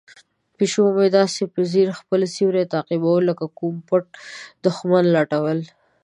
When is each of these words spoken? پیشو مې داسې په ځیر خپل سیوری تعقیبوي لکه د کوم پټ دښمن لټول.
پیشو 0.57 0.83
مې 0.95 1.07
داسې 1.17 1.41
په 1.53 1.59
ځیر 1.71 1.89
خپل 1.99 2.19
سیوری 2.35 2.63
تعقیبوي 2.73 3.21
لکه 3.29 3.45
د 3.49 3.53
کوم 3.57 3.75
پټ 3.87 4.03
دښمن 4.65 5.05
لټول. 5.15 5.59